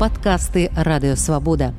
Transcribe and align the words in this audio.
падкасты 0.00 0.70
радыёвабода. 0.74 1.74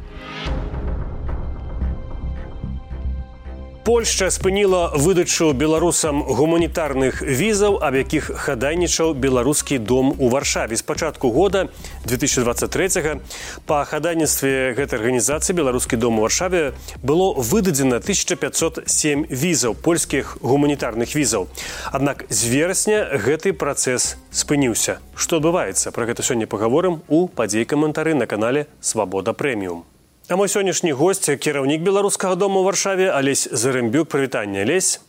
Польшча 3.83 4.29
спыніла 4.29 4.93
выдачу 4.93 5.53
беларусам 5.57 6.21
гуманітарных 6.21 7.23
візаў, 7.25 7.79
аб 7.81 7.95
якіх 7.97 8.29
хадайнічаў 8.37 9.15
беларускі 9.17 9.79
дом 9.81 10.13
у 10.21 10.29
варшаве 10.29 10.77
з 10.77 10.85
пачатку 10.85 11.31
года 11.33 11.65
2023 12.05 13.17
па 13.65 13.81
хадайніцтве 13.89 14.77
гэтай 14.77 15.01
арганізацыі 15.01 15.57
беларускі 15.57 15.97
дом 15.97 16.21
у 16.21 16.29
варшаве 16.29 16.77
было 17.01 17.33
выдадзена 17.33 17.97
1507 18.05 19.25
візаў 19.33 19.73
польскіх 19.73 20.37
гуманітарных 20.45 21.17
візаў. 21.17 21.49
Аднак 21.89 22.29
з 22.29 22.53
верасня 22.53 23.09
гэты 23.17 23.49
працэс 23.57 24.13
спыніўся. 24.29 25.01
Што 25.17 25.41
адбываецца 25.41 25.89
пра 25.89 26.05
гэта 26.05 26.21
сёння 26.21 26.45
пагаворым 26.45 27.01
у 27.09 27.25
падзей 27.25 27.65
каментары 27.65 28.13
на 28.13 28.29
канале 28.29 28.69
свабода 28.77 29.33
прэміум. 29.33 29.89
А 30.31 30.35
мой 30.39 30.47
сённяшні 30.47 30.93
госць 30.95 31.27
кіраўнік 31.27 31.81
беларускага 31.83 32.39
дому 32.39 32.63
ў 32.63 32.71
варшаве 32.71 33.07
алесь 33.11 33.51
зарымбюк 33.51 34.07
прывітання 34.07 34.63
лесь 34.63 35.03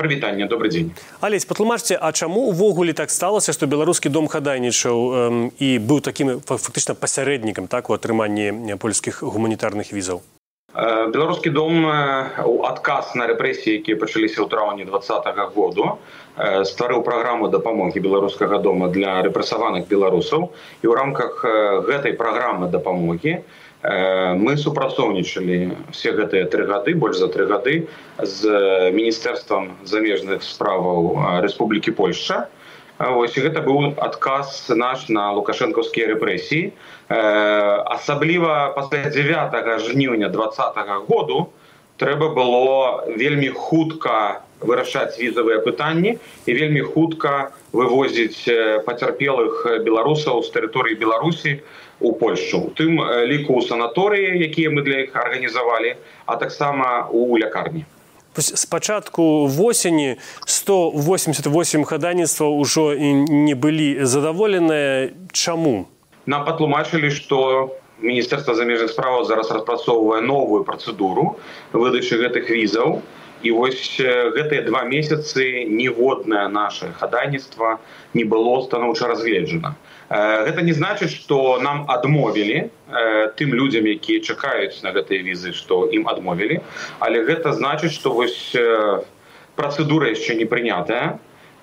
прывітанне 0.00 0.48
добрый 0.48 0.72
дзень 0.72 0.96
алесь 1.20 1.44
патлумачце 1.44 1.98
а 2.00 2.08
чаму 2.16 2.48
увогуле 2.48 2.96
так 2.96 3.12
сталася 3.12 3.52
што 3.52 3.68
беларускі 3.68 4.08
дом 4.08 4.32
хадайнічаў 4.32 4.96
эм, 4.96 5.52
і 5.60 5.68
быў 5.84 6.00
такім 6.00 6.40
фактычна 6.40 6.96
пасярэднікам 6.96 7.68
так 7.68 7.92
у 7.92 7.98
атрыманні 8.00 8.80
польскіх 8.80 9.20
гуманітарных 9.20 9.92
візаў? 9.92 10.24
Беларускі 10.72 11.50
дом 11.52 11.84
у 11.84 12.56
адказ 12.64 13.12
на 13.20 13.28
рэпрэсіі 13.28 13.84
якія 13.84 14.00
пачаліся 14.00 14.40
ў 14.40 14.48
траўні 14.48 14.88
два 14.88 15.04
-го 15.04 15.52
году 15.52 16.00
стварыў 16.64 17.04
праграму 17.04 17.52
дапамогі 17.52 18.00
беларускага 18.00 18.56
дома 18.64 18.88
для 18.88 19.20
рэпрэсаваных 19.20 19.84
беларусаў. 19.84 20.48
І 20.80 20.86
ў 20.88 20.94
рамках 20.96 21.44
гэтай 21.84 22.16
праграмы 22.16 22.70
дапамогі 22.72 23.36
у 23.36 23.60
мы 23.82 24.56
супрацоўнічалі 24.60 25.72
все 25.88 26.12
гэтыя 26.12 26.44
тры 26.52 26.68
гады 26.68 26.92
больш 26.94 27.16
за 27.16 27.28
тры 27.32 27.48
гады 27.48 27.88
з 28.20 28.44
міністэрствам 28.92 29.72
замежных 29.88 30.44
справаў 30.44 31.40
Рэспублікі 31.40 31.96
Польша. 31.96 32.48
Вось 33.00 33.32
гэта 33.32 33.64
быў 33.64 33.96
адказ 33.96 34.68
наш 34.68 35.08
на 35.08 35.32
лукашэнкаўскія 35.32 36.12
рэпрэсіі. 36.12 36.76
Асабліва 37.08 38.76
пасля 38.76 39.08
9 39.08 39.80
жніўня 39.88 40.28
два 40.28 40.52
году 41.08 41.48
трэба 41.96 42.28
было 42.36 43.08
вельмі 43.16 43.48
хутка 43.48 44.44
вырашаць 44.60 45.18
візавыя 45.18 45.60
пытанні 45.64 46.16
і 46.46 46.50
вельмі 46.54 46.80
хутка 46.80 47.52
вывозіць 47.72 48.44
пацярпелых 48.86 49.84
беларусаў 49.84 50.42
з 50.44 50.48
тэрыторыі 50.52 50.98
Беларусі 51.00 51.60
у 52.00 52.12
Польшу. 52.12 52.72
Тым 52.76 53.00
ліку 53.28 53.56
ў 53.56 53.62
санаторыі 53.64 54.40
якія 54.44 54.70
мы 54.72 54.84
для 54.84 55.04
іх 55.08 55.16
арганізавалі 55.16 55.96
а 56.26 56.36
таксама 56.36 57.08
у 57.12 57.38
лякарні. 57.38 57.84
Спачатку 58.36 59.46
восені 59.46 60.16
188 60.46 61.84
хаданіцтваў 61.84 62.58
ужо 62.58 62.94
не 62.96 63.54
былі 63.54 64.04
задаволеныя. 64.04 65.10
Чаму? 65.32 65.88
Нам 66.26 66.44
патлумачылі 66.44 67.10
што 67.10 67.72
міністэрства 68.00 68.54
замежных 68.54 68.92
справаў 68.92 69.24
зараз 69.24 69.50
распрацоўвае 69.50 70.20
новую 70.20 70.64
працэдуру 70.64 71.36
выдачы 71.72 72.16
гэтых 72.16 72.48
візаў. 72.48 73.00
і 73.00 73.19
вось 73.48 73.96
гэтыя 74.36 74.68
два 74.68 74.84
месяцы 74.84 75.64
ніводнае 75.64 76.48
наше 76.52 76.92
хаданіцтва 77.00 77.80
не 78.12 78.24
было 78.28 78.60
станоўча 78.68 79.08
разгледжана. 79.08 79.72
Гэта 80.10 80.60
не 80.60 80.76
значыць 80.76 81.14
что 81.16 81.56
нам 81.64 81.88
адмовілі 81.88 82.68
тым 83.40 83.56
людзям 83.56 83.88
якія 83.88 84.20
чакаюць 84.20 84.84
на 84.84 84.92
гэтыя 84.92 85.24
візы 85.24 85.56
што 85.56 85.88
ім 85.88 86.04
адмовілі. 86.12 86.60
Але 87.00 87.24
гэта 87.24 87.56
значыць 87.56 87.96
что 87.96 88.12
вось 88.12 88.52
працэдура 89.56 90.12
яшчэ 90.12 90.36
не 90.36 90.44
прынятая. 90.44 91.16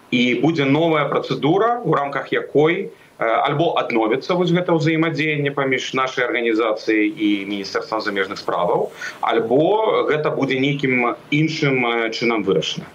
І 0.09 0.39
будзе 0.41 0.65
новая 0.65 1.05
працэдура 1.05 1.83
у 1.83 1.93
рамках 1.93 2.31
якой 2.31 2.89
альбо 3.19 3.73
адновіцца 3.81 4.37
вось 4.37 4.53
гэта 4.53 4.77
ўзаемадзеянне 4.77 5.51
паміж 5.55 5.93
нашай 5.97 6.27
арганізацыяй 6.27 7.09
і 7.09 7.29
міністэрствам 7.49 8.01
замежных 8.01 8.37
справаў 8.37 8.91
альбо 9.21 10.05
гэта 10.11 10.29
будзе 10.29 10.61
нейкім 10.61 11.17
іншым 11.31 11.81
чынам 12.13 12.45
вырашана 12.45 12.85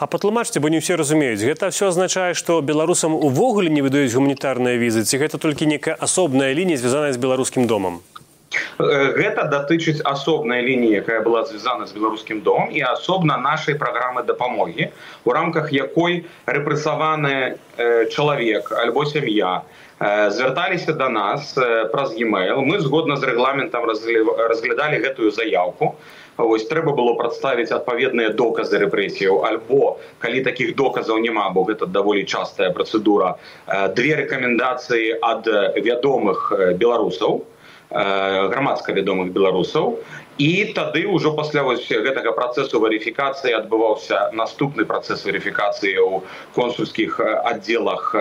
А 0.00 0.06
патлумачце, 0.08 0.60
бо 0.64 0.72
не 0.72 0.80
ўсе 0.80 0.96
разумеюць. 0.96 1.44
Гэта 1.44 1.68
ўсё 1.68 1.92
азначае, 1.92 2.32
што 2.32 2.64
беларусам 2.64 3.12
увогуле 3.12 3.68
не 3.68 3.84
выдаюць 3.84 4.16
гуманітарныя 4.16 4.80
візы, 4.80 5.04
ці 5.04 5.20
гэта 5.20 5.36
толькі 5.36 5.68
некая 5.68 5.92
асобная 5.92 6.56
лінія 6.56 6.80
звязаная 6.80 7.12
з 7.12 7.20
беларускім 7.20 7.68
домам. 7.68 8.00
Гэта 8.80 9.44
датычыць 9.52 10.00
асобная 10.02 10.62
лінія, 10.66 11.02
якая 11.04 11.20
была 11.22 11.44
звязана 11.46 11.86
з 11.86 11.94
беларускім 11.94 12.40
домом 12.42 12.70
і 12.74 12.80
асобна 12.82 13.36
нашай 13.38 13.76
праграмы 13.78 14.24
дапамогі, 14.26 14.90
у 15.24 15.30
рамках 15.36 15.70
якой 15.72 16.26
рэпрэсаваны 16.46 17.60
чалавек 18.10 18.72
альбо 18.72 19.04
сям'я 19.06 19.62
звярталіся 20.00 20.96
да 20.96 21.08
нас 21.08 21.52
праз 21.92 22.16
e-mail. 22.16 22.64
Мы 22.64 22.80
згодна 22.80 23.16
з 23.16 23.28
рэгламентам 23.30 23.84
разглядалі 23.84 24.98
гэтую 24.98 25.30
заявку 25.30 25.94
ось 26.40 26.64
трэба 26.64 26.96
было 26.96 27.14
прадставіць 27.20 27.68
адпаведныя 27.68 28.32
доказы 28.32 28.80
рэпрэсіяў. 28.80 29.44
Альбо 29.44 30.00
калі 30.18 30.40
такіх 30.40 30.74
доказаў 30.74 31.20
няма 31.20 31.52
бо 31.52 31.68
гэта 31.68 31.86
даволі 31.86 32.24
частая 32.24 32.72
працэдура 32.72 33.36
две 33.94 34.16
рэкамендацыі 34.24 35.20
ад 35.20 35.46
вядомых 35.76 36.48
беларусаў 36.80 37.44
грамадска 37.90 38.94
вядомых 38.94 39.34
беларусаў 39.34 39.98
і 40.38 40.72
тады 40.78 41.04
ўжо 41.10 41.34
пасля 41.34 41.66
вось 41.66 41.90
гэтага 41.90 42.32
працэсу 42.38 42.78
верыфікацыі 42.78 43.58
адбываўся 43.58 44.30
наступны 44.32 44.86
працэс 44.86 45.26
верыфікацыі 45.26 45.98
ў 45.98 46.22
консульскіх 46.54 47.18
аддзелах 47.20 48.14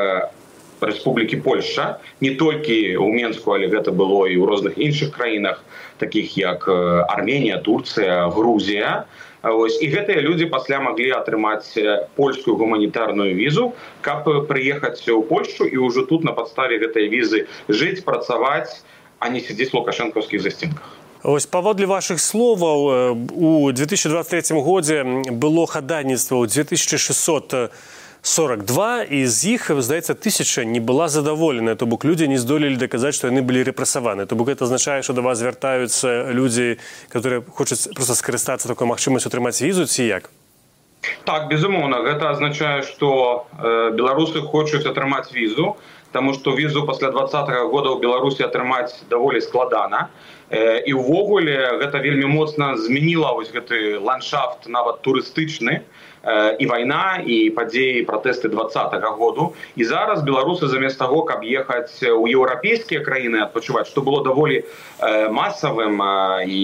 Рэспублікі 0.80 1.44
Польша 1.44 2.00
не 2.24 2.36
толькі 2.40 2.96
ў 2.96 3.28
Мску, 3.28 3.52
але 3.52 3.68
гэта 3.68 3.92
было 3.92 4.32
і 4.32 4.40
ў 4.40 4.48
розных 4.48 4.80
іншых 4.80 5.12
краінах 5.12 5.60
таких 6.00 6.38
як 6.40 6.68
Арменія, 7.12 7.60
Турцыя, 7.60 8.32
Грузія. 8.32 9.04
Ось, 9.44 9.80
і 9.80 9.88
гэтыя 9.92 10.20
людзі 10.24 10.48
пасля 10.52 10.80
маглі 10.84 11.16
атрымаць 11.16 11.76
польскую 12.16 12.56
гуманітарную 12.60 13.36
візу, 13.36 13.76
каб 14.04 14.28
прыехаць 14.48 15.04
у 15.12 15.24
Польшу 15.24 15.68
і 15.68 15.78
ўжо 15.84 16.04
тут 16.08 16.24
на 16.24 16.32
падставе 16.32 16.80
гэтай 16.80 17.12
візы 17.12 17.48
жыць, 17.68 18.04
працаваць, 18.04 18.84
а 19.20 19.30
не 19.30 19.40
сядзець 19.40 19.74
лукашэнкаўскіх 19.74 20.42
засцінках. 20.42 20.96
Ось 21.24 21.46
паводле 21.46 21.86
вашых 21.86 22.20
словаў 22.24 23.16
у 23.36 23.72
2023 23.72 24.56
годзе 24.64 25.04
было 25.32 25.68
хадайніцтва 25.68 26.40
ў 26.40 26.48
2600 26.48 27.72
42 28.22 29.04
і 29.04 29.26
з 29.28 29.56
іх 29.56 29.72
здаецца 29.72 30.14
тысяча 30.14 30.66
не 30.66 30.80
была 30.80 31.08
задаволеная 31.08 31.76
то 31.76 31.86
бок 31.86 32.04
людзі 32.04 32.28
не 32.28 32.38
здолелі 32.38 32.76
даказаць 32.76 33.16
што 33.16 33.32
яны 33.32 33.42
былі 33.42 33.64
рэпрасаваны 33.64 34.28
то 34.28 34.36
бок 34.36 34.52
гэта 34.52 34.68
азначае 34.68 35.04
што 35.04 35.16
да 35.16 35.24
вас 35.24 35.40
звяртаюцца 35.40 36.32
людзі 36.36 36.80
которые 37.08 37.44
хочуць 37.48 37.88
просто 37.96 38.16
скарыстацца 38.16 38.68
такой 38.68 38.88
магчымасць 38.88 39.28
атрымаць 39.28 39.62
візу 39.64 39.88
ці 39.88 40.04
як? 40.04 40.32
Так 41.24 41.48
безумоўна 41.48 42.04
гэта 42.04 42.36
азначае 42.36 42.84
што 42.84 43.48
э, 43.56 43.96
беларусы 43.96 44.44
хочуць 44.44 44.84
атрымаць 44.84 45.32
візу 45.32 45.80
Таму 46.12 46.34
што 46.34 46.56
візу 46.58 46.86
пасля 46.86 47.12
два 47.12 47.26
-го 47.26 47.70
года 47.70 47.90
ў 47.94 48.00
беларусі 48.02 48.44
атрымаць 48.44 49.06
даволі 49.10 49.42
складана 49.42 50.10
э, 50.50 50.82
і 50.86 50.94
ўвогуле 50.94 51.78
гэта 51.82 52.02
вельмі 52.02 52.26
моцна 52.26 52.78
змяніла 52.78 53.34
вось 53.34 53.54
гэты 53.54 54.02
ландшафт 54.02 54.68
нават 54.68 55.02
турыстычны. 55.02 55.82
І 56.60 56.66
вайна 56.68 57.24
і 57.24 57.50
падзеі 57.56 58.04
пратэсты 58.04 58.50
два 58.50 58.68
-го 58.68 59.16
году. 59.18 59.54
І 59.76 59.84
зараз 59.84 60.24
беларусы 60.24 60.68
замест 60.68 61.00
таго 61.00 61.24
каб 61.24 61.44
ехаць 61.44 62.04
у 62.04 62.28
еўрапейскія 62.28 63.00
краіны 63.00 63.40
адпачуваць 63.46 63.88
што 63.88 64.02
было 64.02 64.24
даволі 64.24 64.64
масавым 65.32 66.02
і 66.44 66.62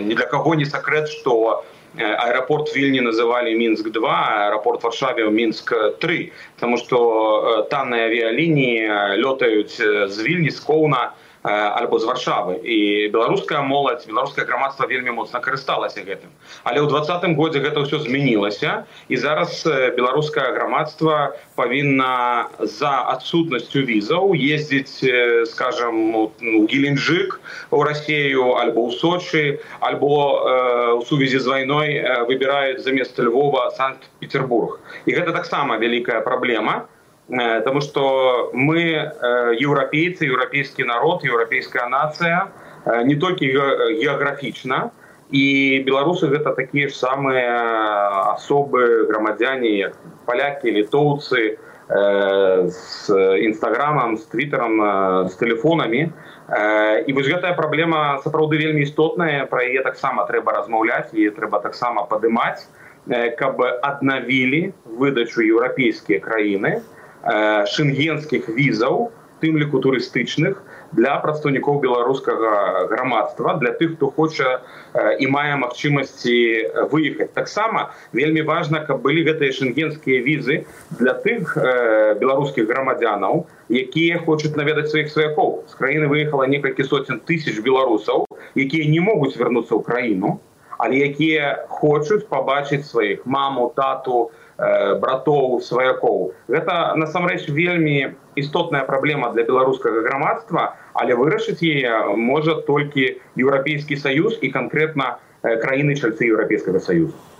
ні 0.00 0.14
для 0.14 0.26
каго 0.26 0.54
не 0.54 0.64
сакрэт 0.64 1.08
што 1.08 1.64
аэрапорт 1.98 2.74
вільні 2.76 3.00
называлі 3.00 3.54
мінск 3.54 3.90
2 3.90 4.02
аэрапорт 4.02 4.82
варшаве 4.82 5.30
мінск 5.30 5.72
3 5.98 6.32
тому 6.60 6.76
что 6.76 7.66
танныя 7.70 8.10
авіялініі 8.10 9.22
лётаюць 9.22 9.78
з 10.10 10.16
вільні 10.22 10.50
з 10.50 10.60
коўна 10.60 11.12
альбо 11.44 11.98
з 11.98 12.08
варшавы. 12.08 12.56
І 12.64 13.08
беларуская 13.12 13.60
моладзь 13.60 14.08
беларускае 14.08 14.48
грамадства 14.48 14.88
вельмі 14.88 15.12
моцна 15.12 15.44
карысталася 15.44 16.00
гэтым. 16.00 16.32
Але 16.64 16.80
ў 16.80 16.88
двадцатым 16.88 17.36
годзе 17.36 17.60
гэта 17.60 17.84
ўсё 17.84 18.00
змянілася 18.00 18.88
і 19.12 19.16
зараз 19.20 19.68
беларускае 19.68 20.56
грамадства 20.56 21.36
павінна 21.60 22.48
за 22.64 23.04
адсутнасцю 23.12 23.84
візаў 23.84 24.32
ездзіць 24.32 25.04
скажем 25.52 26.16
у 26.16 26.64
геленджик 26.64 27.36
у 27.70 27.84
рассею 27.84 28.56
альбо 28.56 28.88
ў 28.88 28.90
сочы 28.96 29.60
альбо 29.84 30.96
у 30.96 31.02
сувязі 31.04 31.44
з 31.44 31.46
вайной 31.46 31.88
выбіраюць 32.24 32.80
замест 32.80 33.20
львова 33.20 33.68
санкт-петербург. 33.76 34.80
І 35.04 35.12
гэта 35.12 35.36
таксама 35.36 35.76
вялікая 35.76 36.24
праблема 36.24 36.88
потому 37.28 37.80
что 37.80 38.50
мы 38.52 38.80
европейцы, 39.58 40.24
европейский 40.26 40.84
народ, 40.84 41.24
европейская 41.24 41.86
нация, 41.88 42.52
не 43.04 43.16
только 43.16 43.44
географично, 43.44 44.92
і 45.34 45.82
беларусы 45.86 46.28
гэта 46.28 46.52
такія 46.54 46.88
ж 46.88 46.94
самыя 46.94 48.36
асобы 48.36 49.08
грамадзяне 49.08 49.90
палякі 50.28 50.70
літоўцы 50.70 51.58
з 51.88 52.78
нстаграмам 53.50 54.16
з 54.16 54.24
твиттером 54.30 54.78
з 55.28 55.34
тэлефонамі 55.40 56.02
і 57.08 57.10
вось 57.12 57.28
гэтая 57.28 57.52
праблема 57.56 58.20
сапраўды 58.24 58.60
вельмі 58.60 58.84
істотная 58.84 59.44
пра 59.50 59.64
яе 59.64 59.82
таксама 59.82 60.24
трэба 60.28 60.54
размаўляць 60.60 61.12
і 61.12 61.28
трэба 61.32 61.60
таксама 61.64 62.04
падымаць 62.08 62.68
каб 63.40 63.60
аднавілі 63.60 64.72
выдачу 64.84 65.44
еўрапейскія 65.44 66.20
краіны 66.20 66.80
шенгенскіх 67.74 68.48
візаў 68.48 69.10
тым 69.40 69.58
ліку 69.60 69.80
турыстычных 69.84 70.60
для 70.94 71.16
прадстаўнікоў 71.20 71.80
беларускага 71.82 72.86
грамадства 72.88 73.56
для 73.60 73.72
тых 73.76 73.96
хто 73.96 74.08
хоча 74.16 74.62
і 74.94 75.26
мае 75.26 75.58
магчымасці 75.60 76.36
выехаць. 76.92 77.32
Таксама 77.34 77.90
вельмі 78.12 78.46
важна 78.46 78.84
каб 78.86 79.02
былі 79.02 79.26
гэтыя 79.28 79.52
шенгенскія 79.52 80.22
візы 80.22 80.64
для 81.00 81.18
тых 81.26 81.58
беларускіх 82.22 82.70
грамадзянаў 82.70 83.44
якія 83.68 84.22
хочуць 84.24 84.54
наведаць 84.54 84.90
сваіх 84.94 85.10
сваякоў. 85.10 85.64
З 85.68 85.74
краіны 85.76 86.08
выехала 86.08 86.48
некалькі 86.48 86.86
соцень 86.86 87.20
тысяч 87.26 87.60
беларусаў 87.60 88.24
якія 88.54 88.88
не 88.88 89.00
могуць 89.00 89.36
вярнуцца 89.36 89.74
ў 89.74 89.82
краіну 89.82 90.38
але 90.78 91.06
якія 91.06 91.66
хочуць 91.68 92.26
пабачыць 92.28 92.86
сваіх 92.86 93.26
маму 93.26 93.72
тату 93.76 94.30
братоў 94.56 95.60
сваякоў. 95.60 96.32
Гэта 96.48 96.94
насамрэч 96.94 97.50
вельмі 97.50 98.14
істотная 98.38 98.84
праблема 98.86 99.32
для 99.34 99.42
беларускага 99.42 100.06
грамадства 100.06 100.74
але 100.94 101.14
вырашыць 101.18 101.58
яе 101.58 102.14
можа 102.14 102.54
толькі 102.66 103.18
еўрапейскі 103.34 103.98
саюз 103.98 104.38
і 104.40 104.50
канкрэтна 104.54 105.18
краіны 105.42 105.98
чальцы 105.98 106.30
еўрапейскага 106.30 106.78
саюза 106.78 107.33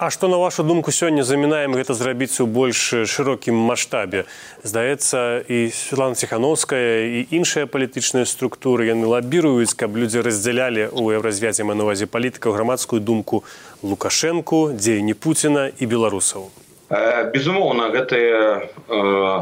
А 0.00 0.08
што 0.08 0.28
на 0.28 0.38
вашу 0.40 0.62
думку 0.64 0.92
сёння 0.96 1.24
замінаем 1.28 1.76
гэта 1.76 1.92
зрабіць 1.92 2.40
у 2.40 2.46
больш 2.48 3.04
шырокім 3.04 3.52
маштабе 3.52 4.24
здаецца 4.64 5.44
і 5.44 5.58
Светлана 5.76 6.16
ціхановская 6.16 7.04
і 7.20 7.26
іншыя 7.28 7.68
палітычныя 7.68 8.24
структуры 8.24 8.88
яны 8.88 9.04
лабіруюць 9.12 9.76
каб 9.76 10.00
людзі 10.00 10.24
раздзялялі 10.24 10.88
ў 10.88 11.20
еўразвязе 11.20 11.68
на 11.68 11.84
увазе 11.84 12.08
палітыкаў 12.08 12.56
грамадскую 12.56 13.04
думку 13.04 13.44
лукашэнку 13.84 14.72
дзеянні 14.72 15.12
пуціна 15.12 15.68
і 15.68 15.84
беларусаў 15.84 16.48
безумоўна 16.90 17.90
гэтыя 17.94 18.66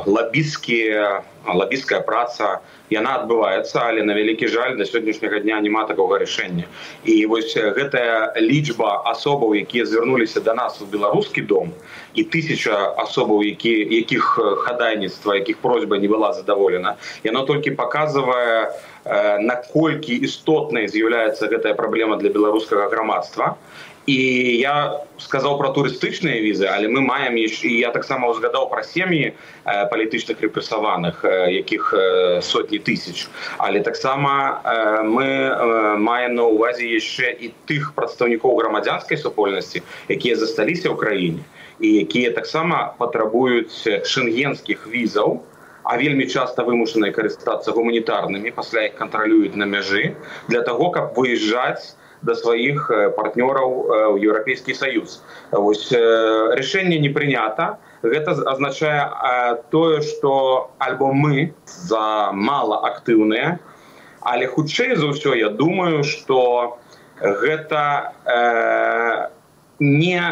лабіскія 0.05 1.25
лабіская 1.49 2.01
праца 2.05 2.61
яна 2.93 3.25
адбываецца 3.25 3.89
але 3.89 4.05
на 4.05 4.13
вялікі 4.13 4.49
жаль 4.53 4.77
да 4.77 4.85
сённяшняга 4.85 5.41
дня 5.41 5.61
няма 5.65 5.89
такога 5.89 6.21
рашэння 6.21 6.69
і 7.09 7.15
вось 7.33 7.57
гэтая 7.57 8.37
лічба 8.37 9.09
асобаў 9.09 9.57
якія 9.57 9.89
звярнуліся 9.89 10.45
да 10.45 10.53
нас 10.53 10.77
у 10.85 10.87
беларускі 10.93 11.41
дом 11.49 11.73
і 12.13 12.25
тысяча 12.29 12.77
асобаў 13.01 13.41
які 13.41 13.73
якіх 13.97 14.29
хадайніцтва 14.69 15.41
якіх 15.41 15.65
просьба 15.65 15.97
не 15.99 16.09
была 16.09 16.33
задаволена. 16.33 16.97
Яно 17.25 17.49
толькі 17.49 17.71
паказвае 17.81 18.77
наколькі 19.41 20.21
істотнай 20.21 20.89
з'яўляецца 20.89 21.49
гэтая 21.49 21.73
праблема 21.75 22.21
для 22.21 22.29
беларускага 22.29 22.89
грамадства 22.93 23.57
і 24.09 24.17
я 24.57 25.05
сказаў 25.21 25.59
пра 25.61 25.69
турыстычныя 25.77 26.41
візы 26.41 26.65
але 26.73 26.89
мы 26.89 27.05
маем 27.05 27.37
і 27.37 27.45
я 27.77 27.91
таксама 27.93 28.33
узгадаў 28.33 28.71
пра 28.73 28.81
сем'і 28.81 29.37
палітычных 29.93 30.41
рэпрэсаваных 30.41 31.21
якіх 31.53 31.93
сотні 32.41 32.81
тысяч. 32.81 33.29
Але 33.59 33.85
таксама 33.85 34.65
мы 35.05 35.29
маем 36.01 36.41
на 36.41 36.49
ўвазе 36.49 36.89
яшчэ 36.89 37.37
і 37.37 37.53
тых 37.69 37.93
прадстаўнікоў 37.93 38.57
грамадзянскай 38.57 39.21
супольнасці 39.21 39.85
якія 40.09 40.41
засталіся 40.41 40.89
ў 40.89 40.97
краіне 40.97 41.45
і 41.79 41.89
якія 42.09 42.33
таксама 42.33 42.97
патрабуюць 42.97 43.85
шенгенскіх 44.09 44.89
візаў 44.89 45.45
а 45.85 45.97
вельмі 46.01 46.25
часта 46.33 46.65
вымушаныя 46.65 47.13
карыстацца 47.13 47.77
гуманітарнымі 47.77 48.57
пасля 48.57 48.89
іх 48.89 48.97
кантралююць 48.97 49.57
на 49.57 49.69
мяжы 49.69 50.17
для 50.49 50.65
того 50.65 50.91
каб 50.97 51.13
выязджаць 51.13 51.98
да 52.23 52.35
сваіх 52.35 52.91
партнёраў 53.17 53.69
у 54.15 54.17
еўрапейскі 54.19 54.75
саюз 54.75 55.23
вось 55.53 55.93
рашэнне 55.93 56.99
не 56.99 57.11
прынята 57.15 57.79
гэта 58.03 58.35
азначае 58.53 58.99
тое 59.71 60.03
што 60.03 60.71
альбо 60.79 61.13
мы 61.13 61.55
за 61.67 62.31
мала 62.33 62.83
актыўныя 62.91 63.59
але 64.21 64.47
хутчэй 64.47 64.97
за 64.97 65.15
ўсё 65.15 65.35
я 65.39 65.49
думаю 65.49 66.05
что 66.05 66.79
гэта 67.21 68.13
э, 68.25 69.29
не 69.81 70.23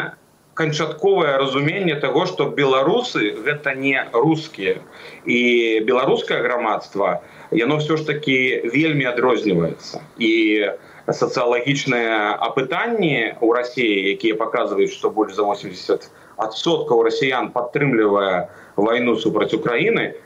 канчатковае 0.57 1.37
разуменне 1.37 1.95
таго 2.01 2.25
што 2.25 2.49
беларусы 2.49 3.37
гэта 3.45 3.75
не 3.77 4.01
рускія. 4.13 4.81
І 5.25 5.39
беларускае 5.85 6.41
грамадства 6.41 7.21
яно 7.51 7.77
ўсё 7.77 7.97
ж 8.01 8.09
таки 8.09 8.65
вельмі 8.65 9.05
адрозніваецца. 9.05 10.01
І 10.17 10.33
у 10.73 10.96
сацыялагічныя 11.07 12.35
апытанні 12.43 13.39
ў 13.39 13.49
рассіі 13.55 14.11
якія 14.11 14.35
паказваюць 14.35 14.91
што 14.91 15.09
больш 15.09 15.35
за 15.39 15.47
80 15.47 16.11
адсоткаў 16.35 17.03
расіян 17.07 17.51
падтрымлівае 17.55 18.47
вайну 18.75 19.15
супраць 19.15 19.53
украіны 19.55 20.19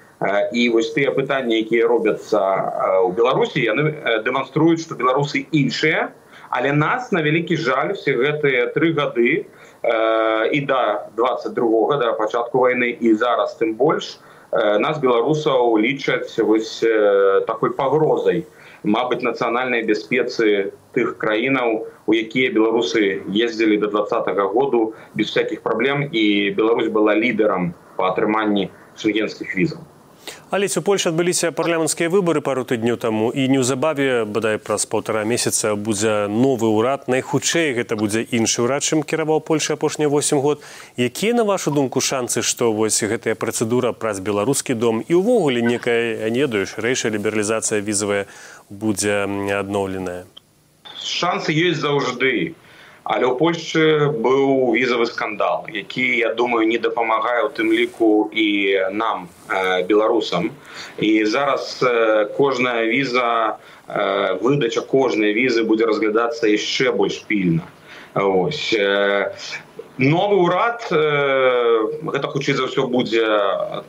і 0.53 0.63
вось 0.73 0.89
тыя 0.97 1.13
пытанні 1.13 1.61
якія 1.61 1.85
робяцца 1.85 2.41
ў 3.05 3.13
беларусі 3.13 3.61
яны 3.61 3.93
дэманструюць 4.25 4.81
што 4.81 4.97
беларусы 4.97 5.45
іншыя 5.53 6.09
але 6.49 6.73
нас 6.73 7.11
на 7.13 7.21
вялікі 7.21 7.61
жаль 7.61 7.93
все 7.93 8.17
гэтыя 8.17 8.73
тры 8.73 8.91
гады 8.97 9.45
і 10.51 10.59
да 10.65 11.09
22 11.15 11.97
да 12.01 12.13
пачатку 12.17 12.65
вайны 12.65 12.89
і 12.89 13.13
зараз 13.13 13.53
тым 13.61 13.77
больш 13.77 14.17
нас 14.51 14.97
беларусаў 14.99 15.77
лічаць 15.77 16.33
вось 16.41 16.81
такой 17.45 17.71
пагрозай 17.77 18.45
мабыць 18.83 19.21
нацыянальнай 19.21 19.85
бяспецы 19.85 20.73
тых 20.95 21.17
краінаў 21.21 21.85
у 22.07 22.11
якія 22.13 22.51
беларусы 22.51 23.21
ездзілі 23.29 23.77
до 23.77 23.87
двадцатого 23.87 24.47
году 24.49 24.93
без 25.13 25.29
всякихх 25.29 25.61
праблем 25.61 26.09
і 26.11 26.51
Беларусь 26.57 26.89
была 26.89 27.15
лідарам 27.15 27.73
по 27.95 28.09
атрыманні 28.09 28.69
шенгенскіх 28.97 29.55
візаў 29.55 29.85
Алесь 30.51 30.75
у 30.75 30.81
Польшы 30.83 31.07
адбыліся 31.07 31.53
парламенцкія 31.55 32.09
выбары 32.11 32.41
пару 32.43 32.65
тыдню 32.67 32.97
таму? 32.99 33.29
І 33.31 33.47
неўзабаве 33.47 34.25
бадай 34.27 34.57
праз 34.59 34.83
паўтара 34.83 35.23
месяца 35.23 35.77
будзе 35.79 36.27
новы 36.27 36.67
ўрад. 36.67 37.07
Найхутчэй 37.07 37.71
гэта 37.77 37.95
будзе 37.95 38.27
іншы 38.35 38.67
ўрад 38.67 38.83
чым 38.83 38.99
кіраваў 39.07 39.39
Польша 39.47 39.79
апошнія 39.79 40.11
8 40.11 40.43
год. 40.43 40.59
Якія 40.99 41.39
на 41.39 41.47
вашу 41.47 41.71
думку 41.71 42.03
шансы 42.03 42.43
што 42.43 42.67
вось 42.75 42.99
гэтая 42.99 43.39
працэдура 43.39 43.95
праз 43.95 44.19
беларускі 44.19 44.75
дом? 44.75 44.99
І 45.07 45.23
ўвогуле 45.23 45.63
некая 45.63 46.27
не 46.27 46.43
ведаю 46.43 46.67
шырэйшая 46.67 47.15
лібералізацыя 47.15 47.79
візавая 47.79 48.27
будзе 48.67 49.23
адноўленая? 49.55 50.27
Шансы 50.99 51.55
ёсць 51.55 51.79
заўжды 51.79 52.59
але 53.03 53.25
ў 53.25 53.33
польшчы 53.37 54.13
быў 54.21 54.73
візавы 54.77 55.05
скандал 55.09 55.65
які 55.73 56.05
я 56.17 56.33
думаю 56.33 56.67
не 56.67 56.77
дапамагае 56.77 57.43
у 57.45 57.49
тым 57.49 57.71
ліку 57.73 58.29
і 58.33 58.77
нам 58.91 59.27
беларусам. 59.87 60.51
І 60.99 61.25
зараз 61.25 61.83
кожная 62.37 62.85
віза 62.85 63.57
выдача 64.41 64.81
кожнай 64.81 65.33
візы 65.33 65.63
будзе 65.63 65.85
разглядацца 65.85 66.47
яшчэ 66.47 66.91
больш 66.91 67.23
пільна. 67.27 67.65
Ось 68.15 68.75
новы 70.01 70.41
ўрад 70.41 70.89
э, 70.89 70.97
гэта 72.01 72.25
хутчэй 72.33 72.57
за 72.57 72.65
ўсё 72.65 72.89
будзе 72.89 73.21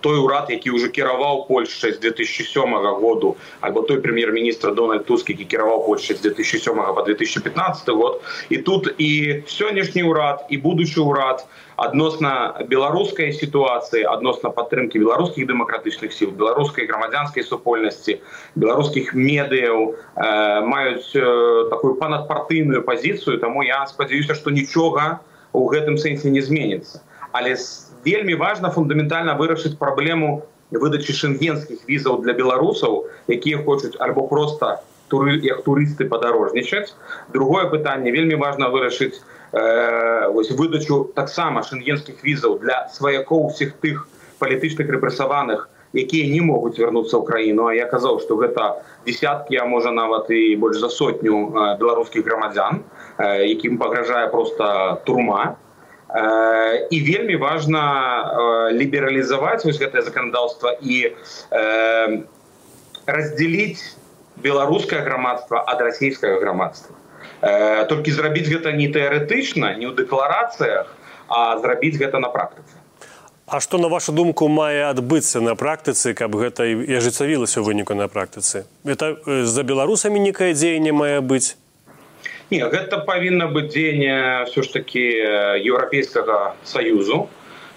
той 0.05 0.21
урад 0.21 0.53
які 0.53 0.77
ўжо 0.77 0.93
кіраваў 0.93 1.49
польшчай 1.49 1.97
з 1.97 2.05
2007 2.05 2.69
году 3.01 3.41
альбо 3.65 3.81
той 3.89 3.97
прэм'ер-міністр 4.05 4.77
дональд 4.77 5.09
туск 5.09 5.33
які 5.33 5.49
кіраваў 5.49 5.89
польшчай 5.89 6.21
з 6.21 6.29
2007 6.29 6.77
по 6.77 7.03
2015 7.03 7.89
год. 7.97 8.21
І 8.53 8.61
тут 8.61 8.93
і 9.01 9.43
сённяшні 9.49 10.05
ўрад 10.05 10.45
і 10.53 10.61
будучы 10.61 11.01
ўрад 11.01 11.49
адносна 11.81 12.61
беларускай 12.69 13.33
сітуацыі 13.33 14.05
адносна 14.05 14.53
падтрымкі 14.53 15.01
беларускіх 15.01 15.49
дэмакратычных 15.49 16.13
сіл 16.13 16.37
беларускай 16.37 16.85
грамадзянскай 16.93 17.41
супольнасці 17.41 18.21
беларускіх 18.55 19.17
медыяў 19.17 19.97
э, 19.97 20.61
маюць 20.61 21.09
э, 21.17 21.25
такую 21.73 21.97
панадпартыйную 21.97 22.85
пазіцыю. 22.85 23.41
Таму 23.41 23.65
я 23.65 23.87
спадзяюся 23.89 24.37
што 24.37 24.53
нічога 24.53 25.25
не 25.25 25.32
у 25.53 25.67
гэтым 25.69 25.99
сэнсе 25.99 26.31
не 26.31 26.41
зменіцца. 26.41 27.03
Але 27.33 27.57
вельмі 28.05 28.35
важна 28.35 28.71
фундаментальна 28.71 29.35
вырашыць 29.41 29.77
праблему 29.81 30.43
выдачы 30.73 31.13
шенгенскіх 31.13 31.85
візаў 31.89 32.23
для 32.25 32.33
беларусаў 32.33 33.05
якія 33.29 33.61
хочуць 33.65 33.97
альбо 34.01 34.27
просто 34.29 34.81
туры 35.09 35.37
як 35.45 35.65
турысты 35.65 36.09
падарожнічаць. 36.09 36.95
Другое 37.33 37.69
пытанне 37.69 38.13
вельмі 38.13 38.41
важна 38.41 38.69
вырашыць 38.73 39.21
э, 39.53 40.29
вось 40.33 40.51
выдачу 40.51 41.13
таксама 41.15 41.63
шенгенскіх 41.63 42.25
візаў 42.25 42.59
для 42.65 42.89
сваякоў 42.97 43.53
усіх 43.53 43.77
тых 43.85 44.09
палітычных 44.41 44.89
рэпрэсаваных 44.89 45.69
якія 45.95 46.29
не 46.33 46.41
могуць 46.41 46.79
вярнуцца 46.79 47.21
ў 47.21 47.25
краіну. 47.27 47.69
А 47.69 47.77
я 47.77 47.87
казаў 47.87 48.21
што 48.25 48.37
гэта 48.41 48.83
десяткі 49.07 49.61
а 49.61 49.67
можа 49.69 49.93
нават 49.93 50.31
і 50.31 50.57
больш 50.57 50.81
за 50.81 50.89
сотню 50.89 51.53
беларускіх 51.81 52.25
грамадзян 52.25 52.83
якім 53.21 53.79
пагражае 53.79 54.29
просто 54.33 55.01
турма. 55.05 55.57
І 56.93 56.97
вельмі 57.01 57.37
важна 57.41 57.85
лібералізаваць 58.73 59.65
вось 59.65 59.81
гэтае 59.81 60.03
заканадаўства 60.05 60.77
і 60.81 61.17
раздзеліць 63.07 63.97
беларускае 64.43 65.01
грамадства 65.05 65.65
ад 65.67 65.81
расійскага 65.81 66.41
грамадства. 66.41 66.97
Толькі 67.89 68.13
зрабіць 68.13 68.49
гэта 68.49 68.73
не 68.77 68.89
тэарэтычна 68.93 69.77
не 69.81 69.89
ў 69.89 69.97
дэкларацыях 69.97 70.89
а 71.33 71.57
зрабіць 71.59 71.97
гэта 71.97 72.21
на 72.21 72.29
практыцы 72.29 72.82
А 73.53 73.61
што 73.61 73.77
на 73.79 73.89
вашу 73.93 74.13
думку 74.17 74.47
мае 74.49 74.85
адбыцца 74.89 75.41
на 75.45 75.53
практыцы 75.61 76.15
каб 76.17 76.37
гэта 76.41 76.65
і 76.73 76.89
ажыццавілася 76.97 77.61
ў 77.61 77.69
выніку 77.69 77.93
на 77.93 78.07
практыцы? 78.09 78.65
Это 78.89 79.21
за 79.29 79.65
беларусамі 79.71 80.23
некае 80.25 80.57
дзеянне 80.57 80.95
мае 80.97 81.21
быць? 81.21 81.61
Не, 82.49 82.65
гэта 82.73 83.03
павінна 83.05 83.51
быць 83.53 83.69
дзеянне 83.75 84.49
все 84.49 84.65
ж 84.65 84.73
таки 84.73 85.05
еўрапейскага 85.69 86.57
саюзу 86.65 87.29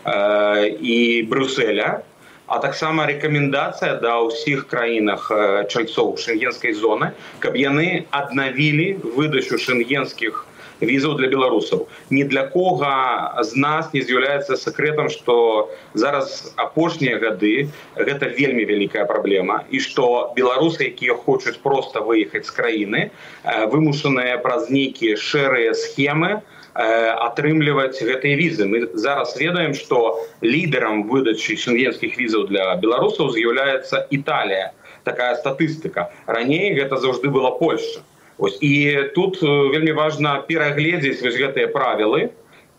э, 0.07 0.71
і 0.79 1.27
брюсселя 1.27 2.07
а 2.47 2.63
таксама 2.63 3.11
рэкамендацыя 3.11 3.99
да 3.99 4.15
ўсіх 4.23 4.71
краінах 4.71 5.27
чальцоў 5.67 6.15
шэнгенскай 6.15 6.71
зоны 6.71 7.11
каб 7.43 7.59
яны 7.59 8.07
аднавілі 8.15 8.87
выдачу 9.19 9.59
шэнгенскіх 9.59 10.45
візаў 10.81 11.15
для 11.19 11.27
беларусаў. 11.27 11.87
Ні 12.09 12.23
для 12.23 12.47
кога 12.47 13.35
з 13.43 13.55
нас 13.55 13.93
не 13.93 14.01
з'яўляецца 14.01 14.57
сакрэтам 14.59 15.09
што 15.09 15.69
зараз 15.93 16.53
апошнія 16.55 17.19
гады 17.19 17.69
гэта 17.95 18.31
вельмі 18.35 18.65
вялікая 18.65 19.05
праблема 19.05 19.63
і 19.71 19.79
што 19.79 20.33
беларусы 20.35 20.91
якія 20.91 21.15
хочуць 21.15 21.57
проста 21.63 22.01
выехаць 22.01 22.45
з 22.47 22.51
краіны 22.51 23.01
вымушаныя 23.45 24.41
праз 24.43 24.69
нейкія 24.69 25.15
шэрыя 25.15 25.73
схемы 25.73 26.41
атрымліваць 26.75 28.03
гэтыя 28.03 28.35
візы. 28.35 28.67
Мы 28.67 28.83
зараз 28.99 29.35
ведаем 29.39 29.73
што 29.73 30.19
лідарам 30.43 31.07
выдачы 31.07 31.55
шенгенскіх 31.55 32.19
візаў 32.19 32.51
для 32.51 32.75
беларусаў 32.75 33.31
з'яўляецца 33.31 34.11
італія 34.11 34.75
такая 35.07 35.35
статыстыка. 35.39 36.11
Раней 36.27 36.75
гэта 36.75 36.97
заўжды 36.97 37.31
была 37.31 37.55
польша 37.55 38.03
Ось, 38.37 38.57
і 38.61 39.03
тут 39.15 39.41
вельмі 39.41 39.91
важна 39.91 40.43
перагледзець 40.47 41.23
вось 41.23 41.39
гэтыя 41.39 41.71
правілы 41.71 42.29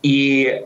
і 0.03 0.19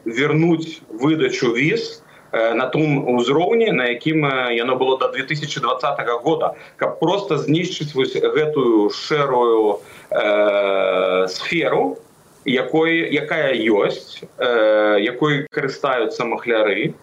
вернуць 0.04 0.82
выдачу 0.90 1.54
віз 1.54 2.02
на 2.32 2.66
том 2.66 3.14
узроўні 3.14 3.70
на 3.72 3.90
якім 3.90 4.26
яно 4.54 4.76
было 4.76 4.98
до 4.98 5.08
2020 5.08 5.98
года. 6.22 6.54
Каб 6.76 7.00
просто 7.00 7.38
знішчыць 7.38 7.94
вось 7.94 8.14
гэтую 8.14 8.90
шэрую 8.90 9.78
э, 10.10 11.26
сферу 11.28 11.98
якой 12.44 13.14
якая 13.14 13.54
ёсць 13.54 14.22
э, 14.38 14.98
якой 15.02 15.46
карыстаюцца 15.50 16.24
махляры 16.24 16.94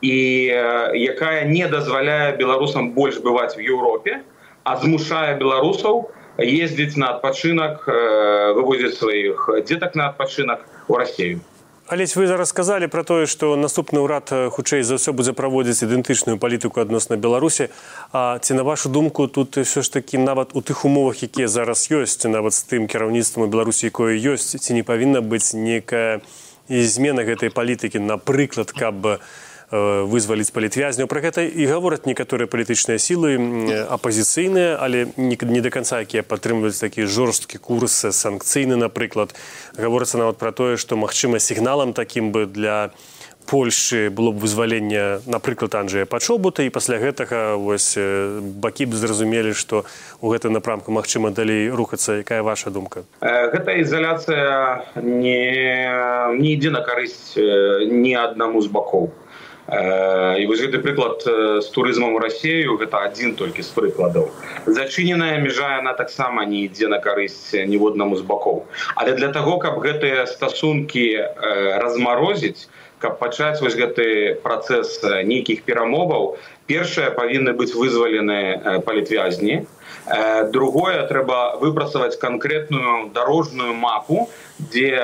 і 0.00 0.16
э, 0.50 0.90
якая 0.94 1.44
не 1.44 1.66
дазваляе 1.66 2.36
беларусам 2.36 2.92
больш 2.92 3.18
бываць 3.18 3.56
в 3.56 3.60
Еўропе 3.60 4.22
а 4.64 4.76
змушае 4.76 5.36
беларусаў 5.38 6.10
ездзіць 6.38 6.96
на 6.96 7.16
адпачынак 7.16 7.84
вывозіць 8.56 8.96
сваіх 8.98 9.50
дзетак 9.64 9.94
на 9.94 10.08
адпачынак 10.12 10.64
у 10.88 10.96
рассею 10.96 11.40
Алесь 11.86 12.16
вы 12.16 12.26
зараз 12.26 12.50
сказалі 12.50 12.90
пра 12.90 13.06
тое 13.06 13.30
што 13.30 13.54
наступны 13.54 14.02
ўрад 14.02 14.34
хутчэй 14.50 14.82
за 14.82 14.98
ўсё 14.98 15.14
будзе 15.14 15.30
праводзіць 15.38 15.86
ідэнтычную 15.86 16.34
палітыку 16.34 16.82
адносна 16.82 17.14
беларусі 17.14 17.70
А 18.10 18.42
ці 18.42 18.58
на 18.58 18.66
вашу 18.66 18.90
думку 18.90 19.30
тут 19.30 19.54
ўсё 19.54 19.86
ж 19.86 19.92
такі 19.94 20.18
нават 20.18 20.50
у 20.58 20.66
тых 20.66 20.82
умовах 20.82 21.22
якія 21.22 21.46
зараз 21.46 21.86
ёсць 21.94 22.26
нават 22.26 22.58
з 22.58 22.66
тым 22.66 22.90
кіраўніцтвам 22.90 23.46
у 23.46 23.50
беларусі 23.50 23.86
якое 23.86 24.18
ёсць 24.18 24.58
ці 24.58 24.74
не 24.74 24.82
павінна 24.82 25.22
быць 25.22 25.54
некая 25.54 26.20
змена 26.68 27.22
гэтай 27.22 27.54
палітыкі 27.54 28.02
напрыклад 28.02 28.74
каб 28.74 28.94
бы 28.98 29.12
вызваліць 29.70 30.52
палітвязняў. 30.54 31.10
Пра 31.10 31.20
гэта 31.20 31.42
і 31.42 31.66
гавораць 31.66 32.06
некаторыя 32.06 32.46
палітычныя 32.46 33.02
сілы 33.02 33.34
апазіцыйныя 33.90 34.78
але 34.78 35.10
не 35.16 35.60
да 35.60 35.70
канца 35.70 36.00
якія 36.00 36.22
падтрымліваюць 36.22 36.78
такі 36.78 37.06
жорсткі 37.10 37.58
курс 37.58 38.06
санкцыйны 38.14 38.78
напрыклад. 38.78 39.34
Гаворыцца 39.74 40.22
нават 40.22 40.38
пра 40.38 40.52
тое 40.52 40.76
што 40.76 40.94
магчыма 40.96 41.42
сігналам 41.42 41.92
такім 41.92 42.30
бы 42.30 42.46
для 42.46 42.90
Польшы 43.46 44.10
было 44.10 44.32
б 44.32 44.42
вызвалення 44.42 45.22
напрыклад 45.26 45.74
Анджея 45.74 46.04
пачобута. 46.04 46.66
І 46.66 46.70
пасля 46.70 46.98
гэтага 46.98 47.54
вось 47.54 47.94
бакі 48.58 48.90
б 48.90 48.98
зразумелі 48.98 49.54
што 49.54 49.86
у 50.20 50.34
гэтай 50.34 50.50
напрамку 50.50 50.90
магчыма 50.90 51.30
далей 51.30 51.70
рухацца. 51.70 52.26
Якая 52.26 52.42
ваша 52.42 52.70
думка? 52.70 53.06
Гэта 53.22 53.78
ізаляцыя 53.78 54.82
не 54.98 55.38
не 56.42 56.48
ідзе 56.58 56.70
на 56.74 56.82
карысць 56.82 57.38
ні 57.86 58.18
аднаму 58.18 58.62
з 58.62 58.66
бакоў 58.66 59.14
і 59.66 60.46
вось 60.46 60.60
гэты 60.62 60.78
прыклад 60.78 61.26
з 61.26 61.66
турызмам 61.74 62.14
у 62.14 62.22
рассею 62.22 62.78
гэта 62.78 63.02
адзін 63.10 63.34
толькі 63.34 63.66
з 63.66 63.70
прыкладаў 63.74 64.30
зачыненая 64.66 65.42
мяжа 65.42 65.82
яна 65.82 65.94
таксама 65.98 66.46
не 66.46 66.70
ідзе 66.70 66.86
на 66.86 67.02
карысць 67.02 67.50
ніводнаму 67.66 68.14
з 68.14 68.22
бакоў 68.22 68.62
але 68.94 69.18
для 69.18 69.34
таго 69.34 69.58
каб 69.58 69.82
гэтыя 69.82 70.26
стасункі 70.30 71.06
размарозіць 71.82 72.70
каб 73.02 73.18
пачаць 73.18 73.60
вось 73.60 73.74
гэты 73.74 74.38
працэс 74.46 75.02
нейкіх 75.26 75.66
перамоваў 75.66 76.36
першае 76.70 77.10
павінны 77.18 77.52
быць 77.58 77.74
вызвалены 77.76 78.82
палітвязні. 78.86 79.66
Другое 80.54 81.02
трэба 81.10 81.58
выпрацаваць 81.60 82.16
канкрэтную 82.22 83.10
дарожную 83.12 83.74
мапу 83.74 84.30
дзе 84.58 85.02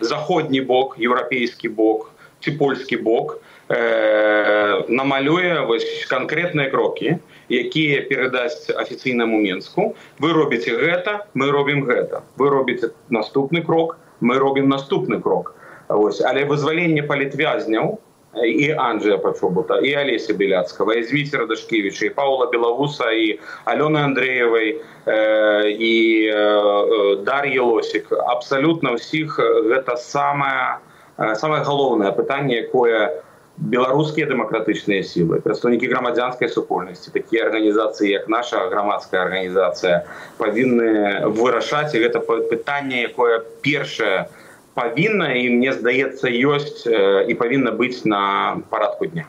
заходні 0.00 0.62
бок 0.70 0.96
еўрапейскі 0.96 1.74
бок 1.74 2.10
ці 2.40 2.54
польскі 2.58 2.96
бок 3.02 3.36
э, 3.36 3.47
намалюе 3.68 5.60
вось 5.68 5.84
канкрэтныя 6.08 6.72
крокі 6.72 7.20
якія 7.52 8.00
перадасць 8.08 8.72
афіцыйнаму 8.72 9.40
менску 9.44 9.92
вы 10.24 10.32
робіце 10.32 10.72
гэта 10.72 11.28
мы 11.34 11.52
робім 11.52 11.84
гэта. 11.84 12.24
Вы 12.40 12.48
робіце 12.48 12.96
наступны 13.12 13.60
крок 13.60 13.98
мы 14.20 14.38
робім 14.38 14.68
наступны 14.68 15.20
крок. 15.20 15.54
Ось 15.88 16.20
але 16.20 16.44
вызваленне 16.44 17.02
палітвязняў 17.02 18.00
і 18.44 18.70
Анджя 18.72 19.18
пачобута 19.18 19.80
і 19.80 19.94
алеся 19.94 20.34
беляцкага 20.34 20.94
і 20.94 21.02
звіцера 21.02 21.46
дашкевіча 21.46 22.06
і 22.06 22.14
паула 22.16 22.48
белавуса 22.52 23.10
і 23.12 23.40
алёны 23.64 24.04
андреевай 24.04 24.80
э, 25.06 25.70
і 25.72 25.94
э, 26.28 27.24
дар'і 27.24 27.58
лосік. 27.58 28.12
Абсалютна 28.12 28.96
ўсіх 28.96 29.40
гэта 29.40 29.96
самая 29.96 30.80
самае 31.18 31.64
галоўнае 31.66 32.12
пытанне 32.14 32.62
якое 32.62 33.24
беларускія 33.58 34.26
дэмакратычныя 34.30 35.02
сілы 35.02 35.40
прадстаўнікі 35.42 35.90
грамадзянскай 35.90 36.48
супольнасці 36.48 37.10
такія 37.10 37.50
арганізацыі 37.50 38.10
як 38.10 38.28
наша 38.30 38.62
грамадская 38.70 39.22
арганізацыя 39.26 40.06
павінны 40.38 41.26
вырашаць 41.34 41.90
гэта 41.90 42.22
пытанне 42.22 43.10
якое 43.10 43.42
першае 43.66 44.30
павінна 44.78 45.34
і 45.34 45.50
мне 45.58 45.74
здаецца 45.74 46.30
ёсць 46.30 46.86
і 46.86 47.34
павінна 47.34 47.74
быць 47.74 48.06
на 48.06 48.62
парадку 48.70 49.10
дня. 49.10 49.26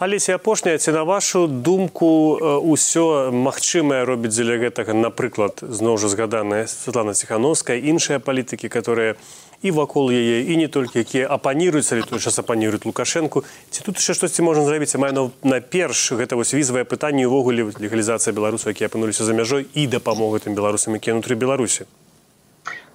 Алеся 0.00 0.40
апошняя 0.40 0.80
ці 0.80 0.96
на 0.96 1.04
вашу 1.04 1.44
думку 1.44 2.40
ўсё 2.64 3.28
магчымае 3.28 4.08
робіць 4.08 4.32
дзеля 4.32 4.56
гэтага 4.56 4.96
напрыклад 4.96 5.60
зноў 5.60 6.00
жа 6.00 6.08
згаданая 6.08 6.64
Светлана 6.64 7.12
ціхановская 7.12 7.76
іншыя 7.76 8.24
палітыкі 8.24 8.72
которые 8.72 9.20
і 9.62 9.70
вакол 9.70 10.10
яе 10.10 10.42
і 10.48 10.56
не 10.56 10.68
толькі 10.68 11.04
якія 11.04 11.28
апаніруюць 11.28 11.92
але 11.92 12.02
той 12.02 12.18
час 12.18 12.38
апаніруюць 12.38 12.84
лукашэнку 12.84 13.44
ці 13.70 13.80
тут 13.84 14.00
яшчэ 14.00 14.14
штосьці 14.14 14.42
можна 14.42 14.64
зрабіць? 14.64 14.96
Мае 14.96 15.12
наперш 15.42 16.12
гэта 16.12 16.36
вось 16.36 16.54
візвае 16.56 16.84
пытанне 16.84 17.28
ўвогуле 17.28 17.68
легалізацыя 17.76 18.32
беларусаў 18.32 18.72
якія 18.72 18.88
апынуліся 18.88 19.24
за 19.24 19.36
мяжой 19.36 19.68
і 19.74 19.86
дапамогу 19.86 20.40
тым 20.40 20.56
беларусам 20.56 20.96
якія 20.96 21.14
ўнутры 21.16 21.36
беларусі. 21.36 21.84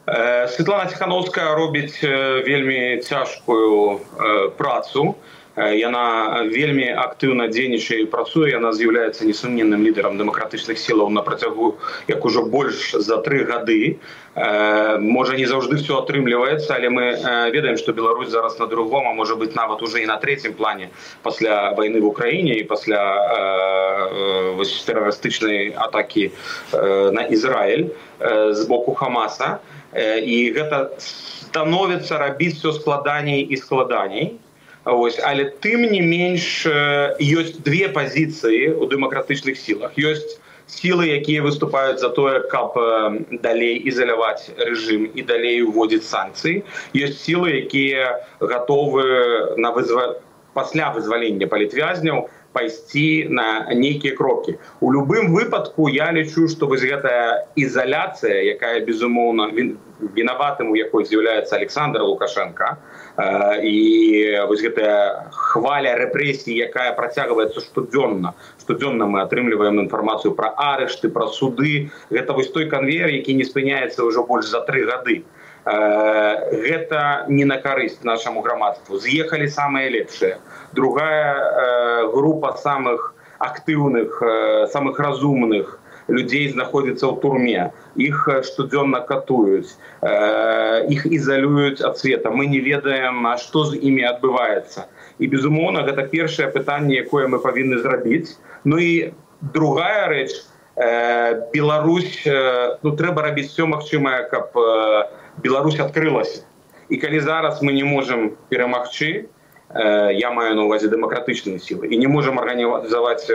Светлана 0.06 0.86
ціхановская 0.86 1.56
робіць 1.56 2.02
вельмі 2.46 3.02
цяжкую 3.02 4.02
працу 4.58 5.16
яна 5.56 6.44
вельмі 6.52 6.92
актыўна 6.92 7.48
дзейнічае 7.48 8.04
і 8.04 8.12
працуе. 8.12 8.52
Яна 8.52 8.76
з'яўляецца 8.76 9.24
несумненным 9.24 9.84
лідарам 9.88 10.20
дэмакратычных 10.20 10.76
сілаў 10.76 11.10
на 11.10 11.22
працягу 11.22 11.76
як 12.08 12.26
ужо 12.26 12.44
больш 12.44 12.92
за 12.92 13.18
тры 13.24 13.48
гады 13.48 14.00
можа 15.00 15.38
не 15.40 15.48
заўжды 15.48 15.80
все 15.80 15.96
атрымліваецца 15.96 16.76
але 16.76 16.90
мы 16.92 17.06
ведаем 17.56 17.78
што 17.80 17.96
Беларусь 17.96 18.30
зараз 18.30 18.60
на 18.60 18.68
другом 18.68 19.08
а 19.08 19.14
можа 19.14 19.36
быть 19.36 19.56
нават 19.56 19.82
уже 19.82 20.04
і 20.04 20.06
на 20.06 20.18
третьем 20.18 20.54
плане 20.54 20.90
пасля 21.24 21.72
войны 21.72 22.02
в 22.02 22.06
Украіне 22.06 22.60
і 22.60 22.64
пасля 22.64 23.00
тэрарыстычнай 24.60 25.72
атакі 25.72 26.32
на 27.16 27.24
Ізраиль 27.32 27.96
з 28.52 28.68
боку 28.68 28.94
хамаса. 28.94 29.60
І 29.96 30.52
гэта 30.52 30.92
становіцца 31.00 32.20
рабіць 32.20 32.60
все 32.60 32.74
складаней 32.76 33.42
і 33.42 33.56
складаней 33.58 34.36
Ось, 34.86 35.20
але 35.24 35.50
тым 35.66 35.82
не 35.90 36.02
менш 36.02 36.66
ёсць 37.18 37.58
две 37.66 37.90
пазіцыі 37.90 38.78
у 38.78 38.86
дэмакратычных 38.86 39.58
сілах. 39.58 39.98
Ёсць 39.98 40.38
сілы 40.70 41.10
якія 41.10 41.42
выступаюць 41.42 41.98
за 41.98 42.10
тое 42.14 42.46
каб 42.54 42.78
далей 43.42 43.82
ізаляваць 43.90 44.54
рэжым 44.62 45.10
і 45.10 45.22
далей 45.26 45.66
уводзіць 45.66 46.06
санкцыі. 46.06 46.62
Ёсць 46.94 47.18
сілы 47.26 47.66
якія 47.66 48.22
гатовы 48.38 49.58
на 49.58 49.74
вызва 49.74 50.22
пасля 50.54 50.94
вызвалення 50.94 51.50
палітвязняў 51.50 52.30
пайсці 52.56 53.28
на 53.30 53.48
нейкія 53.76 54.16
крокі 54.16 54.58
у 54.80 54.92
любым 54.96 55.36
выпадку 55.36 55.92
я 55.92 56.12
лічу 56.16 56.48
што 56.48 56.72
вось 56.72 56.88
гэтая 56.88 57.52
ізаляцыя 57.60 58.40
якая 58.56 58.80
безумоўна 58.88 59.52
вінаватым 60.00 60.72
у 60.72 60.76
якой 60.80 61.06
з'яўляецца 61.06 61.56
александр 61.56 62.04
лукашенко 62.08 62.78
і 63.64 63.78
вось 64.48 64.62
гэтая 64.64 65.32
хваля 65.32 65.96
рэпрэсій 65.96 66.56
якая 66.68 66.92
працягваецца 67.00 67.64
штодзённа. 67.64 68.36
Штодзённа 68.60 69.08
мы 69.08 69.24
атрымліваем 69.24 69.80
інфармацыю 69.80 70.36
пра 70.36 70.52
арышты 70.52 71.08
пра 71.08 71.28
суды. 71.32 71.92
Гэта 72.12 72.36
вось 72.36 72.52
той 72.52 72.68
канвер 72.68 73.08
які 73.08 73.40
не 73.40 73.48
спыняецца 73.48 74.04
ўжо 74.04 74.28
больш 74.28 74.52
за 74.52 74.60
тры 74.68 74.84
гады 74.84 75.24
гэта 75.66 77.26
не 77.28 77.46
на 77.46 77.58
карысць 77.58 78.04
нашаму 78.04 78.42
грамадству. 78.42 79.00
З'ехалі 79.02 79.50
самыя 79.50 79.90
лепшыя. 79.90 80.38
Другая 80.74 81.34
э, 81.34 82.12
група 82.14 82.54
самых 82.54 83.16
актыўных 83.40 84.22
э, 84.22 84.68
самых 84.68 85.00
разумных 85.00 85.80
людзей 86.08 86.50
знаходзіцца 86.54 87.10
ў 87.10 87.16
турме. 87.18 87.74
Іх 87.98 88.46
штодзённа 88.46 89.02
катуюць 89.10 89.74
э, 90.02 90.86
іх 90.86 91.10
ізалююць 91.10 91.82
ад 91.82 91.98
света. 91.98 92.30
Мы 92.30 92.46
не 92.46 92.62
ведаем 92.62 93.26
што 93.42 93.66
з 93.66 93.82
імі 93.82 94.06
адбываецца. 94.06 94.86
І 95.18 95.28
безумоўна 95.28 95.82
гэта 95.88 96.06
першае 96.06 96.52
пытанне 96.54 97.02
якое 97.02 97.28
мы 97.28 97.42
павінны 97.42 97.82
зрабіць. 97.82 98.38
Ну 98.64 98.78
і 98.78 99.14
другая 99.42 100.08
рэч 100.08 100.32
э, 100.76 101.50
Беларусь 101.54 102.22
э, 102.26 102.78
ну 102.84 102.96
трэба 102.96 103.22
рабіць 103.22 103.50
все 103.50 103.66
магчымае 103.66 104.30
каб 104.30 104.54
э, 104.54 105.25
Беларусь 105.44 105.80
адкрылася 105.80 106.44
і 106.90 106.98
калі 106.98 107.20
зараз 107.20 107.62
мы 107.62 107.74
не 107.74 107.84
можем 107.84 108.38
перамагчы 108.50 109.28
я 109.76 110.32
маю 110.32 110.56
на 110.56 110.64
увазе 110.70 110.88
дэмакратычныя 110.88 111.58
сілы 111.60 111.90
і 111.90 111.98
не 111.98 112.08
можем 112.08 112.38
арганізаваць 112.40 113.26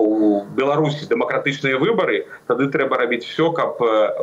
у 0.00 0.42
беларусі 0.56 1.06
дэмакратычныя 1.06 1.76
выбары 1.78 2.24
тады 2.48 2.72
трэба 2.72 2.96
рабіць 2.96 3.28
все 3.28 3.52
каб 3.52 3.76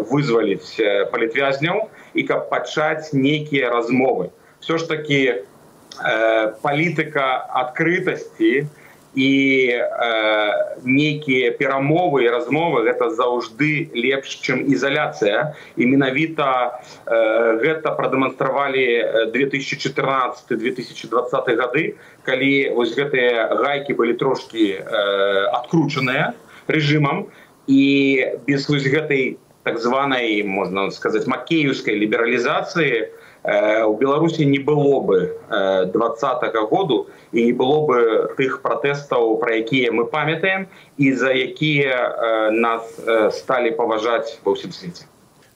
вызваліць 0.09 0.75
палітвязняў 1.13 1.87
і 2.13 2.23
каб 2.23 2.49
пачаць 2.49 3.13
нейкія 3.13 3.69
размовы. 3.69 4.33
Все 4.59 4.77
ж 4.77 4.87
таки 4.89 5.45
палітыка 6.65 7.45
адкрытасці 7.63 8.65
і 9.15 9.31
э, 9.69 10.77
нейкія 10.83 11.51
перамовы 11.53 12.25
і 12.25 12.33
размовы 12.33 12.81
гэта 12.89 13.13
заўжды 13.13 13.93
лепш 13.93 14.41
чым 14.41 14.65
ізаляцыя 14.65 15.53
і 15.77 15.83
менавіта 15.85 16.81
э, 17.05 17.61
гэта 17.61 17.93
прадэманстравалі 17.93 19.29
2014 19.29 20.57
2020 20.57 21.57
гады 21.61 21.95
калі 22.25 22.53
вось 22.73 22.97
гэтыя 22.97 23.53
гайкі 23.53 23.93
былі 23.93 24.17
трошки 24.17 24.81
э, 24.81 24.81
адкручаныя 25.53 26.33
рэжымам. 26.67 27.29
І 27.67 27.83
без 28.47 28.67
вось 28.67 28.83
гэтай 28.83 29.37
так 29.63 29.79
званай 29.79 30.43
можна 30.43 30.91
сказаць 30.91 31.27
макеюўскай 31.27 31.95
лібералізацыі 31.95 33.07
у 33.43 33.93
беларусі 33.97 34.45
не 34.45 34.59
было 34.59 34.99
бы 34.99 35.35
двадцатого 35.91 36.67
году 36.67 37.07
і 37.33 37.45
не 37.45 37.53
было 37.53 37.85
бы 37.85 37.97
тых 38.39 38.61
пратэстаў 38.63 39.37
пра 39.43 39.59
якія 39.59 39.91
мы 39.91 40.05
памятаем 40.05 40.67
і 40.97 41.11
за 41.11 41.35
якія 41.35 42.51
нас 42.55 42.87
сталі 43.35 43.75
паважаць 43.75 44.39
ва 44.45 44.55
ўсім 44.55 44.71
свеце 44.71 45.11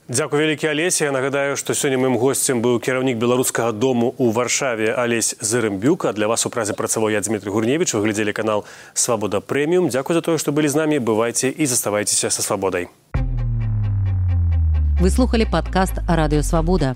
Дзякуй 0.08 0.40
вялікі 0.40 0.68
алесе 0.68 1.08
я 1.08 1.12
нагадаю 1.12 1.56
што 1.56 1.72
сёння 1.72 1.96
маім 2.00 2.16
госцем 2.20 2.60
быў 2.60 2.80
кіраўнік 2.84 3.16
беларускага 3.20 3.72
дому 3.72 4.16
у 4.18 4.32
варшаве 4.32 4.92
алесь 4.92 5.36
зырымбюка 5.40 6.12
для 6.12 6.28
вас 6.28 6.46
у 6.46 6.50
празе 6.50 6.76
працаваў 6.76 7.12
я 7.12 7.20
дмітрий 7.20 7.52
гурневич 7.52 7.96
глядзелі 7.96 8.32
канал 8.32 8.64
свабода 8.94 9.40
прэміум 9.40 9.88
дзякуй 9.88 10.16
за 10.16 10.22
тое 10.22 10.38
што 10.40 10.52
былі 10.52 10.68
з 10.68 10.76
намі 10.76 11.00
бывайце 11.00 11.52
і 11.52 11.64
заставайцеся 11.66 12.32
са 12.32 12.42
свабодай 12.44 12.88
вы 15.00 15.10
слухали 15.12 15.48
падкаст 15.48 16.00
радыёвабода 16.08 16.96